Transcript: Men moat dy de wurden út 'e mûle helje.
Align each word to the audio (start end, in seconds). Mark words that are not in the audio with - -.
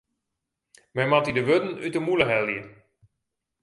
Men 0.95 1.07
moat 1.09 1.25
dy 1.27 1.33
de 1.35 1.43
wurden 1.47 1.79
út 1.85 1.95
'e 1.97 2.01
mûle 2.05 2.25
helje. 2.31 2.61